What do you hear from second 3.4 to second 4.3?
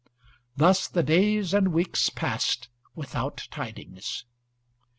tidings.